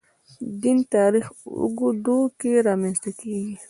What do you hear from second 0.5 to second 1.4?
دین تاریخ